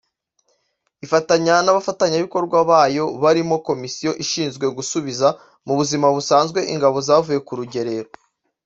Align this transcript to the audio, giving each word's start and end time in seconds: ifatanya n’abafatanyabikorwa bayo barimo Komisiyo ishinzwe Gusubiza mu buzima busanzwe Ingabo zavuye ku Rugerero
ifatanya 1.05 1.55
n’abafatanyabikorwa 1.61 2.57
bayo 2.71 3.05
barimo 3.23 3.55
Komisiyo 3.67 4.11
ishinzwe 4.23 4.65
Gusubiza 4.77 5.27
mu 5.65 5.73
buzima 5.79 6.07
busanzwe 6.15 6.59
Ingabo 6.73 6.97
zavuye 7.07 7.39
ku 7.47 7.53
Rugerero 7.59 8.09